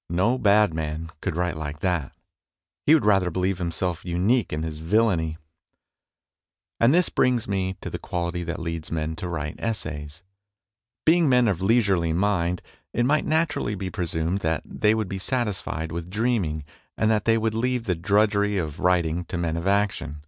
[0.20, 2.12] "No bad man could write like that;
[2.84, 5.38] he would rather believe himself unique in his villainy.
[5.38, 5.44] 12 MONOLOGUES
[6.80, 10.22] And this brings me to the quality that leads men to write essays.
[11.06, 12.60] Being men of leisurely mind,
[12.92, 16.62] it might naturally be presumed that they would be satisfied with dreaming,
[16.98, 20.20] and that they would leave the drudgery of writ ing to men of action.